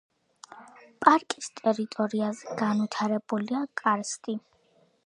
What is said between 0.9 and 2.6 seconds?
პარკის ტერიტორიაზე